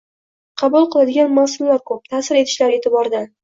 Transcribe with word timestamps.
qabul 0.61 0.87
qiladigan 0.95 1.31
mas’ullar 1.41 1.85
ko‘p 1.93 2.13
ta’sir 2.17 2.43
etishlari 2.43 2.81
e’tiboridan 2.83 3.33